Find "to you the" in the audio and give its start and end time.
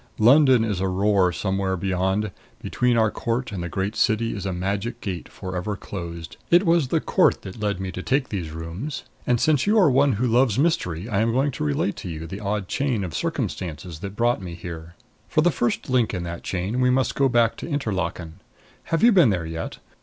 11.97-12.39